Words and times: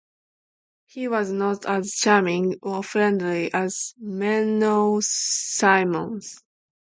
He 0.87 1.07
was 1.07 1.29
not 1.29 1.67
as 1.67 1.91
charming 1.93 2.55
or 2.63 2.83
friendly 2.83 3.53
as 3.53 3.93
Menno 4.01 4.99
Simons. 5.03 6.41